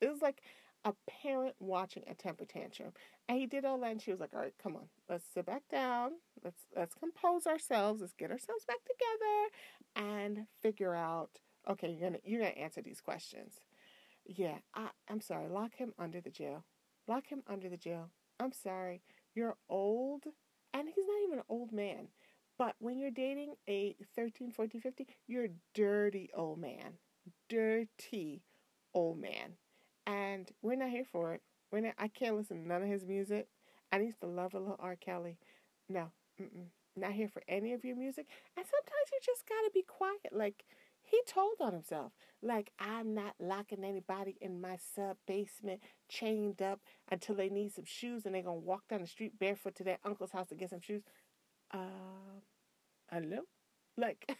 [0.00, 0.40] It was like
[0.84, 2.92] a parent watching a temper tantrum.
[3.28, 5.46] And he did all that and she was like, all right, come on, let's sit
[5.46, 6.12] back down.
[6.42, 8.00] let's let's compose ourselves.
[8.00, 11.40] Let's get ourselves back together and figure out.
[11.70, 13.54] Okay, you're gonna you're gonna answer these questions.
[14.24, 15.48] Yeah, I, I'm sorry.
[15.48, 16.64] Lock him under the jail.
[17.06, 18.10] Lock him under the jail.
[18.40, 19.02] I'm sorry.
[19.34, 20.24] You're old,
[20.74, 22.08] and he's not even an old man.
[22.62, 26.92] But when you're dating a 13, 14, 15, you're dirty old man.
[27.48, 28.44] Dirty
[28.94, 29.54] old man.
[30.06, 31.42] And we're not here for it.
[31.72, 33.48] We're not, I can't listen to none of his music.
[33.90, 34.94] I used to love a little R.
[34.94, 35.38] Kelly.
[35.88, 36.12] No,
[36.96, 38.28] not here for any of your music.
[38.56, 40.30] And sometimes you just gotta be quiet.
[40.30, 40.62] Like
[41.00, 42.12] he told on himself,
[42.44, 46.78] like I'm not locking anybody in my sub basement, chained up
[47.10, 49.98] until they need some shoes, and they're gonna walk down the street barefoot to their
[50.04, 51.02] uncle's house to get some shoes.
[51.72, 52.42] Um,
[53.12, 53.42] hello,
[53.96, 54.34] like who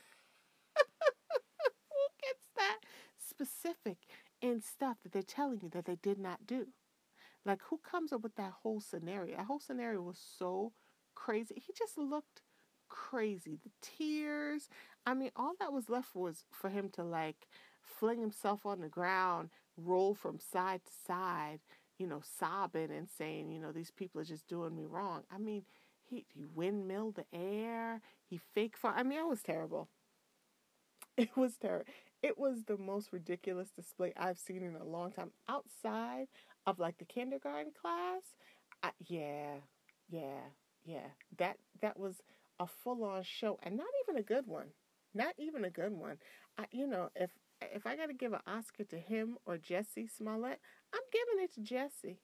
[2.23, 2.79] gets that
[3.19, 3.99] specific
[4.41, 6.67] in stuff that they're telling you that they did not do?
[7.47, 9.37] Like, who comes up with that whole scenario?
[9.37, 10.73] That whole scenario was so
[11.15, 11.57] crazy.
[11.57, 12.43] He just looked
[12.89, 13.59] crazy.
[13.65, 14.69] The tears.
[15.07, 17.49] I mean, all that was left was for him to like
[17.83, 21.61] fling himself on the ground, roll from side to side,
[21.99, 25.23] you know, sobbing and saying, you know, these people are just doing me wrong.
[25.33, 25.65] I mean,
[26.13, 28.01] he, he windmilled the air.
[28.29, 28.95] He fake fought.
[28.97, 29.89] I mean, it was terrible.
[31.17, 31.87] It was terrible.
[32.23, 35.33] It was the most ridiculous display I've seen in a long time.
[35.49, 36.29] Outside
[36.67, 38.23] of like the kindergarten class,
[38.83, 39.57] I, yeah,
[40.09, 40.41] yeah,
[40.85, 41.09] yeah.
[41.39, 42.23] That that was
[42.59, 44.69] a full on show, and not even a good one.
[45.15, 46.19] Not even a good one.
[46.59, 50.07] I, you know, if if I got to give an Oscar to him or Jesse
[50.09, 50.61] Smollett,
[50.95, 52.21] I'm giving it to Jesse.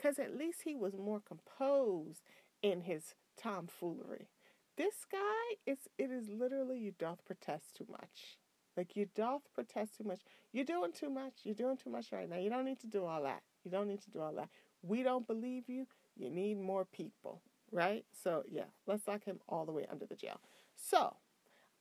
[0.00, 2.22] cause at least he was more composed
[2.64, 4.30] in his tomfoolery.
[4.76, 8.38] This guy is it is literally you doth protest too much.
[8.76, 10.22] Like you doth protest too much.
[10.52, 11.34] You're doing too much.
[11.44, 12.38] You're doing too much right now.
[12.38, 13.42] You don't need to do all that.
[13.64, 14.48] You don't need to do all that.
[14.82, 15.86] We don't believe you.
[16.16, 18.04] You need more people, right?
[18.24, 20.40] So yeah, let's lock him all the way under the jail.
[20.74, 21.16] So,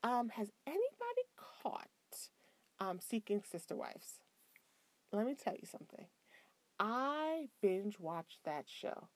[0.04, 1.24] um, has anybody
[1.64, 1.88] caught
[2.80, 4.20] um, Seeking Sister Wives?
[5.14, 6.08] Let me tell you something.
[6.80, 9.08] I binge watched that show,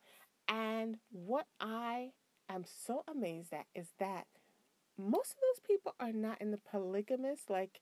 [0.48, 2.12] and what I
[2.50, 4.28] am so amazed at is that
[4.98, 7.82] most of those people are not in the polygamous like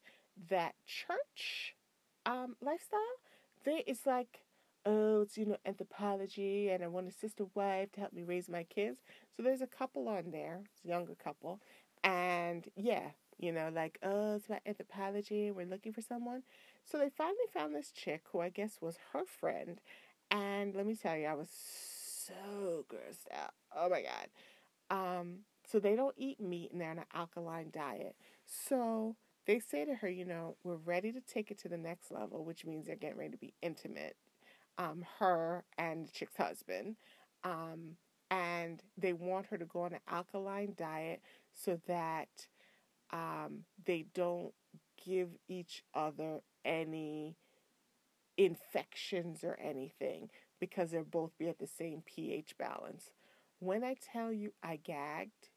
[0.50, 1.76] that church
[2.26, 3.00] um, lifestyle.
[3.64, 4.42] They it's like
[4.86, 8.50] oh it's you know anthropology and I want a sister wife to help me raise
[8.50, 9.00] my kids.
[9.36, 11.62] So there's a couple on there, it's a younger couple,
[12.04, 15.52] and yeah, you know like oh it's about anthropology.
[15.52, 16.44] We're looking for someone.
[16.84, 19.80] So they finally found this chick who I guess was her friend,
[20.30, 21.95] and let me tell you, I was so
[22.90, 23.54] grossed out.
[23.76, 24.30] Oh my god.
[24.90, 28.16] Um, so they don't eat meat and they're on an alkaline diet.
[28.46, 29.16] So
[29.48, 32.46] they say to her, you know, we're ready to take it to the next level,
[32.46, 34.16] which means they're getting ready to be intimate.
[34.78, 36.98] Um, her and the chick's husband.
[37.44, 37.98] Um,
[38.32, 41.22] and they want her to go on an alkaline diet
[41.54, 42.48] so that
[43.12, 44.54] um, they don't
[45.06, 47.38] give each other any
[48.38, 53.12] infections or anything because they'll both be at the same pH balance.
[53.60, 55.50] When I tell you I gagged,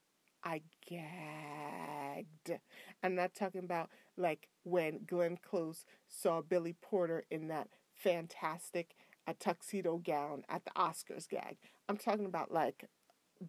[0.44, 2.60] I gagged.
[3.02, 8.94] I'm not talking about like when Glenn Close saw Billy Porter in that fantastic
[9.26, 11.58] a tuxedo gown at the Oscars gag.
[11.88, 12.84] I'm talking about like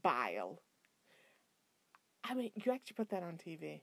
[0.02, 0.62] bile.
[2.24, 3.82] I mean, you actually put that on TV.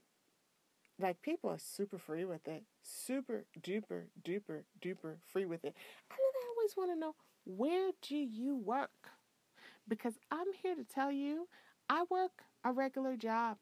[0.99, 5.75] Like people are super free with it, super duper duper duper free with it.
[6.11, 6.17] I
[6.57, 7.15] always want to know
[7.47, 8.91] where do you work?
[9.89, 11.49] Because I'm here to tell you,
[11.89, 13.57] I work a regular job.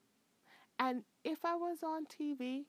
[0.79, 2.65] And if I was on TV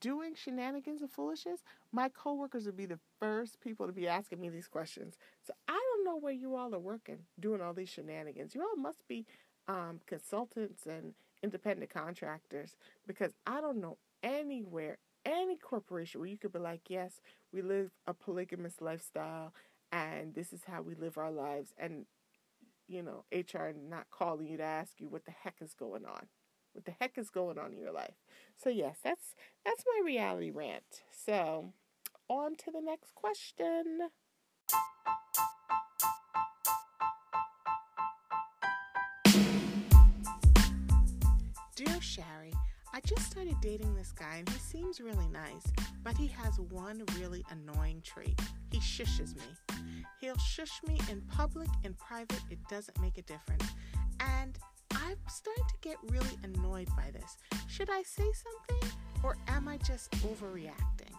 [0.00, 1.60] doing shenanigans and foolishness,
[1.92, 5.16] my coworkers would be the first people to be asking me these questions.
[5.46, 8.54] So I don't know where you all are working doing all these shenanigans.
[8.54, 9.24] You all must be
[9.68, 16.52] um, consultants and independent contractors because I don't know anywhere, any corporation where you could
[16.52, 17.20] be like, yes,
[17.52, 19.54] we live a polygamous lifestyle
[19.92, 21.72] and this is how we live our lives.
[21.78, 22.06] And
[22.88, 26.26] you know, HR not calling you to ask you what the heck is going on.
[26.72, 28.14] What the heck is going on in your life?
[28.56, 31.02] So yes, that's that's my reality rant.
[31.10, 31.72] So,
[32.28, 34.08] on to the next question.
[41.76, 42.52] Dear Shari,
[42.92, 45.72] I just started dating this guy and he seems really nice,
[46.02, 48.40] but he has one really annoying trait.
[48.70, 49.67] He shushes me.
[50.20, 53.64] He'll shush me in public, in private, it doesn't make a difference.
[54.18, 54.58] And
[54.92, 57.36] I'm starting to get really annoyed by this.
[57.68, 58.90] Should I say something
[59.22, 61.14] or am I just overreacting?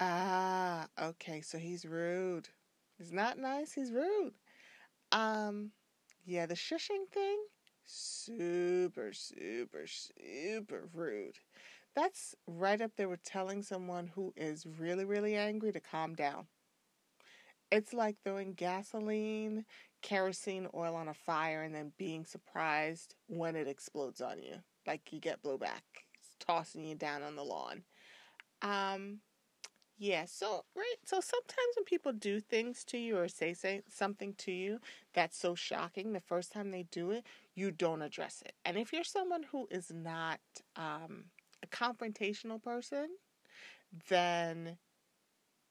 [0.00, 1.42] Ah, okay.
[1.42, 2.48] So he's rude.
[2.98, 4.32] He's not nice, he's rude.
[5.12, 5.70] Um,
[6.24, 7.38] yeah, the shushing thing,
[7.84, 11.38] super, super, super rude.
[11.94, 16.46] That's right up there with telling someone who is really, really angry to calm down.
[17.72, 19.64] It's like throwing gasoline,
[20.02, 24.56] kerosene oil on a fire and then being surprised when it explodes on you.
[24.86, 25.82] Like you get blowback.
[26.18, 27.82] It's tossing you down on the lawn.
[28.62, 29.20] Um,
[29.98, 34.34] yeah, so right, so sometimes when people do things to you or say, say something
[34.38, 34.80] to you
[35.12, 38.54] that's so shocking, the first time they do it, you don't address it.
[38.64, 40.40] And if you're someone who is not
[40.74, 41.24] um,
[41.62, 43.08] a confrontational person,
[44.08, 44.78] then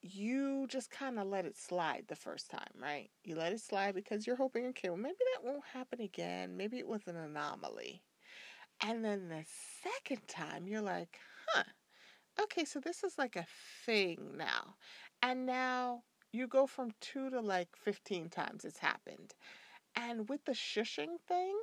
[0.02, 3.10] you just kind of let it slide the first time, right?
[3.24, 6.56] You let it slide because you're hoping, okay, well, maybe that won't happen again.
[6.56, 8.04] Maybe it was an anomaly.
[8.82, 9.44] And then the
[9.84, 11.64] second time, you're like, huh,
[12.44, 13.46] okay, so this is like a
[13.86, 14.76] thing now.
[15.22, 19.34] And now you go from two to like 15 times it's happened.
[19.96, 21.56] And with the shushing thing,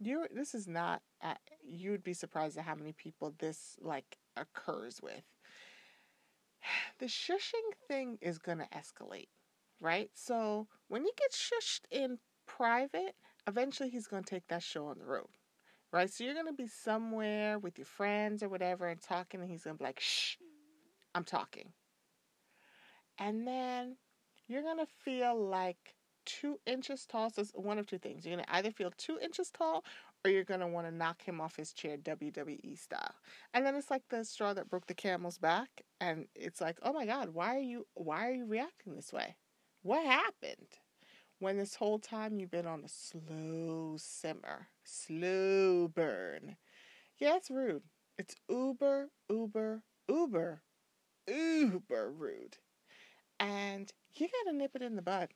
[0.00, 4.16] you this is not uh, you would be surprised at how many people this like
[4.36, 5.22] occurs with
[6.98, 9.28] the shushing thing is going to escalate,
[9.80, 10.10] right?
[10.14, 13.14] So when you get shushed in private,
[13.46, 15.28] eventually he's going to take that show on the road,
[15.92, 16.10] right?
[16.10, 19.64] So you're going to be somewhere with your friends or whatever and talking, and he's
[19.64, 20.36] going to be like, shh,
[21.14, 21.72] I'm talking.
[23.18, 23.96] And then
[24.48, 25.94] you're going to feel like
[26.38, 27.30] two inches tall.
[27.30, 28.24] So it's one of two things.
[28.24, 29.84] You're going to either feel two inches tall
[30.24, 33.14] or you're going to want to knock him off his chair WWE style.
[33.54, 36.92] And then it's like the straw that broke the camel's back and it's like, "Oh
[36.92, 39.36] my god, why are you why are you reacting this way?
[39.82, 40.78] What happened?"
[41.38, 46.56] When this whole time you've been on a slow simmer, slow burn.
[47.18, 47.82] Yeah, it's rude.
[48.18, 50.62] It's uber, uber, uber,
[51.26, 52.58] uber rude.
[53.38, 55.30] And you got to nip it in the bud.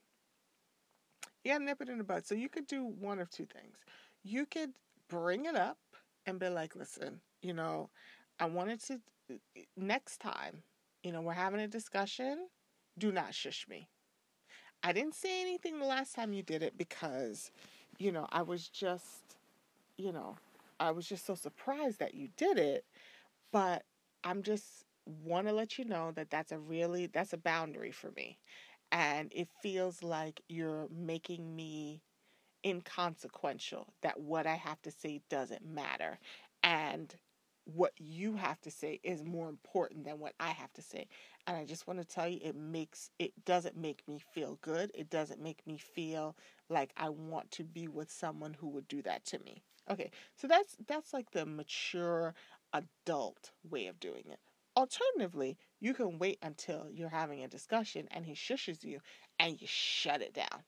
[1.44, 2.26] To nip it in the bud.
[2.26, 3.76] So you could do one of two things
[4.24, 4.70] you could
[5.08, 5.78] bring it up
[6.26, 7.90] and be like, listen, you know,
[8.40, 9.00] I wanted to,
[9.76, 10.62] next time,
[11.02, 12.48] you know, we're having a discussion,
[12.98, 13.88] do not shush me.
[14.82, 17.50] I didn't say anything the last time you did it because,
[17.98, 19.36] you know, I was just,
[19.96, 20.36] you know,
[20.80, 22.84] I was just so surprised that you did it.
[23.52, 23.84] But
[24.24, 28.10] I'm just want to let you know that that's a really, that's a boundary for
[28.12, 28.38] me.
[28.94, 32.02] And it feels like you're making me
[32.64, 36.18] inconsequential, that what I have to say doesn't matter.
[36.62, 37.14] And
[37.66, 41.08] what you have to say is more important than what I have to say.
[41.46, 44.90] And I just want to tell you it makes it doesn't make me feel good.
[44.94, 46.36] It doesn't make me feel
[46.70, 49.62] like I want to be with someone who would do that to me.
[49.90, 50.10] Okay.
[50.36, 52.34] So that's that's like the mature
[52.72, 54.40] adult way of doing it.
[54.76, 59.00] Alternatively, you can wait until you're having a discussion and he shushes you
[59.38, 60.64] and you shut it down.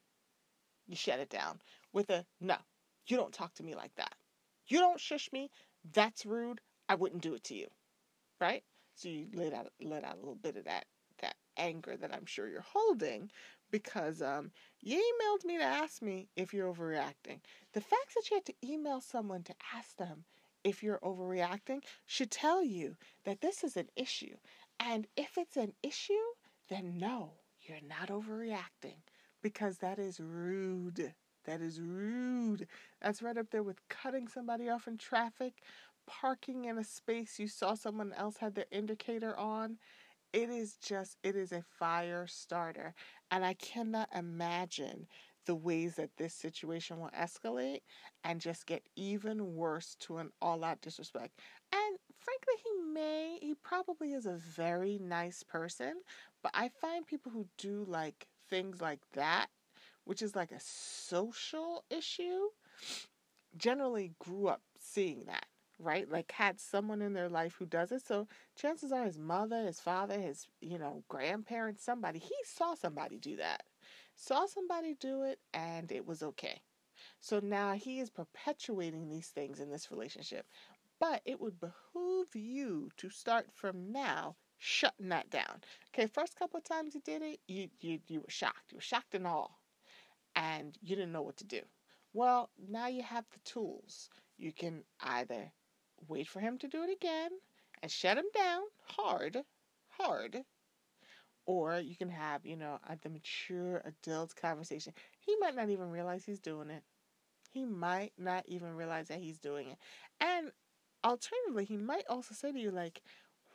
[0.87, 1.61] You shut it down
[1.95, 2.57] with a no,
[3.07, 4.15] you don't talk to me like that.
[4.69, 5.51] You don't shush me.
[5.95, 6.61] That's rude.
[6.87, 7.67] I wouldn't do it to you.
[8.39, 8.63] Right?
[8.95, 10.85] So you let out let out a little bit of that
[11.23, 13.31] that anger that I'm sure you're holding
[13.71, 14.51] because um,
[14.83, 17.41] you emailed me to ask me if you're overreacting.
[17.73, 20.25] The fact that you had to email someone to ask them
[20.67, 24.35] if you're overreacting should tell you that this is an issue.
[24.81, 26.15] And if it's an issue,
[26.69, 29.01] then no, you're not overreacting
[29.43, 31.15] because that is rude.
[31.45, 32.67] That is rude.
[33.01, 35.62] That's right up there with cutting somebody off in traffic,
[36.07, 39.79] parking in a space you saw someone else had their indicator on.
[40.33, 42.95] It is just, it is a fire starter.
[43.31, 45.07] And I cannot imagine
[45.47, 47.81] the ways that this situation will escalate
[48.25, 51.41] and just get even worse to an all out disrespect.
[51.73, 55.95] And frankly, he may, he probably is a very nice person,
[56.43, 59.49] but I find people who do like things like that
[60.07, 62.49] which is like a social issue,
[63.57, 65.47] generally grew up seeing that,
[65.79, 66.11] right?
[66.11, 68.03] Like had someone in their life who does it.
[68.07, 73.18] So chances are his mother, his father, his, you know, grandparents, somebody, he saw somebody
[73.18, 73.64] do that.
[74.16, 76.62] Saw somebody do it and it was okay.
[77.21, 80.47] So now he is perpetuating these things in this relationship.
[80.99, 85.62] But it would behoove you to start from now shutting that down.
[85.89, 88.73] Okay, first couple of times you did it, you you you were shocked.
[88.73, 89.61] You were shocked and all
[90.37, 91.62] and you didn't know what to do.
[92.12, 94.09] Well, now you have the tools.
[94.39, 95.53] You can either
[96.09, 97.31] wait for him to do it again
[97.83, 99.45] and shut him down hard,
[99.89, 100.45] hard,
[101.47, 104.93] or you can have, you know, the mature adult conversation.
[105.21, 106.83] He might not even realize he's doing it.
[107.57, 109.79] He might not even realize that he's doing it.
[110.21, 110.53] And
[111.03, 113.01] alternatively, he might also say to you, like,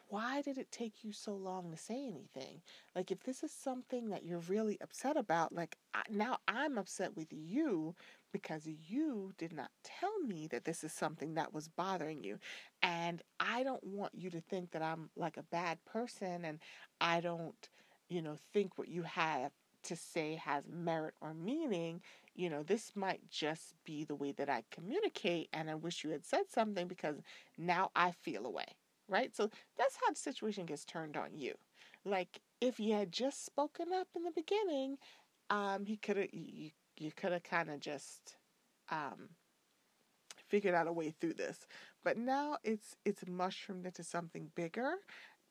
[0.10, 2.64] why did it take you so long to say anything?
[2.96, 7.16] Like, if this is something that you're really upset about, like, I, now I'm upset
[7.16, 7.94] with you
[8.34, 12.40] because you did not tell me that this is something that was bothering you.
[12.82, 16.58] And I don't want you to think that I'm like a bad person and
[17.00, 17.70] I don't,
[18.10, 19.52] you know, think what you have
[19.84, 22.02] to say has merit or meaning.
[22.36, 25.50] You know, this might just be the way that I communicate.
[25.54, 27.18] And I wish you had said something because
[27.58, 28.66] now I feel away
[29.10, 29.36] right?
[29.36, 31.56] So that's how the situation gets turned on you.
[32.06, 34.98] Like if you had just spoken up in the beginning,
[35.50, 38.38] um, he could have you, you could have kind of just
[38.90, 39.30] um,
[40.48, 41.68] figured out a way through this.
[42.04, 44.94] But now it's it's mushroomed into something bigger,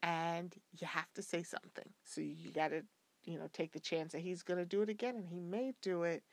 [0.02, 1.92] and you have to say something.
[2.04, 2.82] So you got to
[3.30, 5.74] you know take the chance that he's going to do it again, and he may
[5.82, 6.24] do it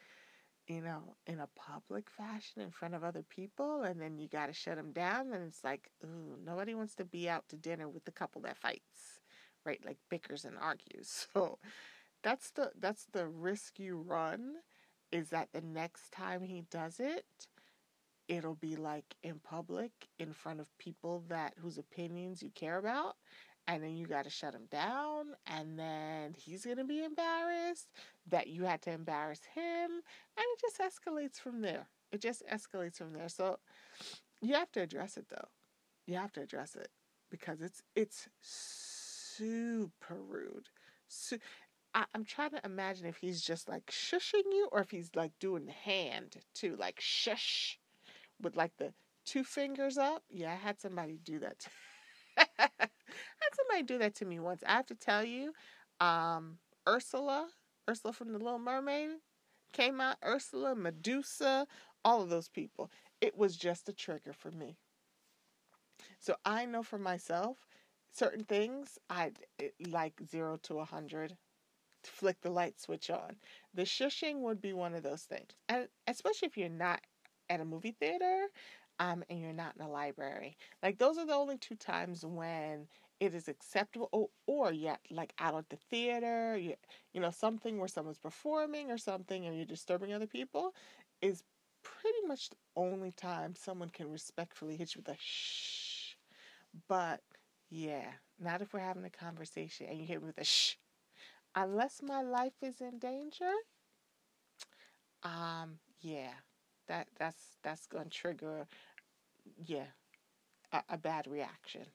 [0.67, 4.47] you know, in a public fashion in front of other people, and then you got
[4.47, 5.31] to shut him down.
[5.31, 8.57] And it's like, ooh, nobody wants to be out to dinner with the couple that
[8.57, 9.21] fights,
[9.65, 9.79] right?
[9.85, 11.27] Like bickers and argues.
[11.33, 11.59] So
[12.23, 14.55] that's the that's the risk you run.
[15.11, 17.25] Is that the next time he does it,
[18.27, 23.15] it'll be like in public in front of people that whose opinions you care about,
[23.67, 27.89] and then you got to shut him down and then he's going to be embarrassed
[28.27, 30.01] that you had to embarrass him and
[30.37, 31.87] it just escalates from there.
[32.11, 33.27] It just escalates from there.
[33.29, 33.59] So
[34.41, 35.49] you have to address it though.
[36.05, 36.89] You have to address it
[37.29, 40.69] because it's it's super rude.
[41.09, 41.37] So,
[41.93, 45.31] I, i'm trying to imagine if he's just like shushing you or if he's like
[45.39, 47.79] doing the hand too like shush
[48.41, 48.93] with like the
[49.25, 50.23] two fingers up.
[50.29, 51.65] Yeah i had somebody do that
[52.59, 54.63] had somebody do that to me once.
[54.65, 55.53] I have to tell you,
[55.99, 57.47] um, Ursula,
[57.89, 59.09] Ursula from the Little Mermaid,
[59.73, 60.17] came out.
[60.25, 61.67] Ursula, Medusa,
[62.03, 62.91] all of those people.
[63.21, 64.77] It was just a trigger for me.
[66.19, 67.57] So I know for myself,
[68.11, 69.31] certain things I
[69.87, 71.37] like zero to a hundred.
[72.03, 73.35] Flick the light switch on.
[73.73, 77.01] The shushing would be one of those things, and especially if you're not
[77.49, 78.47] at a movie theater
[78.99, 80.57] um, and you're not in a library.
[80.83, 82.87] Like those are the only two times when
[83.19, 86.75] it is acceptable or, or yet like out at the theater you,
[87.13, 90.73] you know something where someone's performing or something and you're disturbing other people
[91.21, 91.43] is
[91.83, 96.15] pretty much the only time someone can respectfully hit you with a shh.
[96.87, 97.21] But
[97.69, 98.05] yeah
[98.39, 100.75] not if we're having a conversation and you hit me with a shh.
[101.55, 103.51] Unless my life is in danger
[105.23, 106.33] um yeah
[106.87, 108.67] that that's that's gonna trigger
[109.65, 109.87] yeah
[110.73, 111.85] a, a bad reaction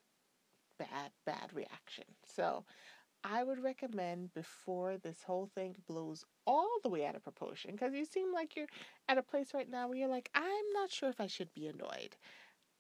[0.78, 2.04] bad, bad reaction.
[2.24, 2.64] So
[3.24, 7.94] I would recommend before this whole thing blows all the way out of proportion, because
[7.94, 8.68] you seem like you're
[9.08, 11.68] at a place right now where you're like, I'm not sure if I should be
[11.68, 12.16] annoyed.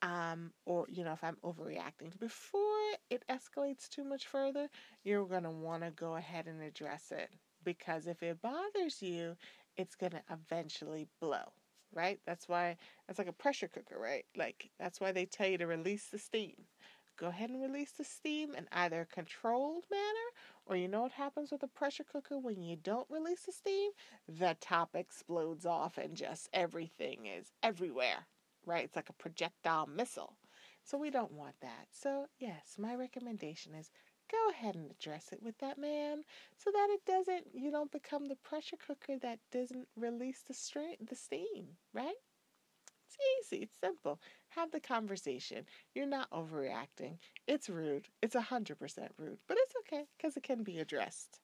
[0.02, 2.18] Um, or you know, if I'm overreacting.
[2.18, 2.78] Before
[3.10, 4.68] it escalates too much further,
[5.04, 7.30] you're gonna want to go ahead and address it
[7.64, 9.36] because if it bothers you,
[9.76, 11.52] it's gonna eventually blow
[11.94, 12.18] right?
[12.26, 12.76] That's why
[13.08, 14.24] it's like a pressure cooker, right?
[14.36, 16.54] Like that's why they tell you to release the steam
[17.18, 20.28] go ahead and release the steam in either a controlled manner
[20.66, 23.90] or you know what happens with a pressure cooker when you don't release the steam?
[24.28, 28.26] The top explodes off and just everything is everywhere,
[28.64, 28.84] right?
[28.84, 30.36] It's like a projectile missile.
[30.84, 31.86] So we don't want that.
[31.92, 33.90] So, yes, my recommendation is
[34.32, 36.22] go ahead and address it with that man
[36.56, 40.96] so that it doesn't, you don't become the pressure cooker that doesn't release the, stra-
[41.06, 42.14] the steam, right?
[43.06, 44.18] It's easy, it's simple.
[44.50, 45.66] Have the conversation.
[45.94, 47.18] You're not overreacting.
[47.46, 48.08] It's rude.
[48.22, 51.40] It's 100% rude, but it's okay because it can be addressed.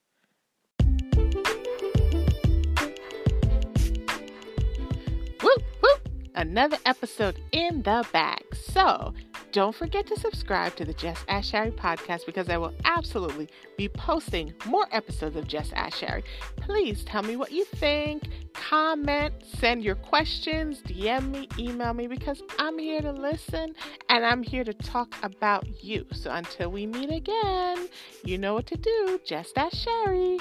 [6.39, 8.45] Another episode in the bag.
[8.55, 9.13] So,
[9.59, 13.89] don't forget to subscribe to the Just Ask Shari podcast because I will absolutely be
[13.89, 16.23] posting more episodes of Just Ask Shari.
[16.59, 22.41] Please tell me what you think, comment, send your questions, DM me, email me because
[22.61, 23.75] I'm here to listen
[24.09, 26.07] and I'm here to talk about you.
[26.13, 27.89] So until we meet again,
[28.25, 29.19] you know what to do.
[29.27, 30.39] Just Ask Shari.